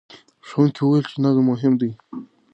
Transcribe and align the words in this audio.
ښوونکي 0.47 0.81
وویل 0.83 1.05
چې 1.11 1.17
نظم 1.23 1.45
مهم 1.51 1.73
دی. 1.81 1.91